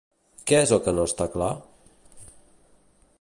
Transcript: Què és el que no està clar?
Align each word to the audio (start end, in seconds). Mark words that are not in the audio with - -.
Què 0.51 0.61
és 0.61 0.73
el 0.77 0.81
que 0.87 0.93
no 0.99 1.05
està 1.11 1.27
clar? 1.35 1.51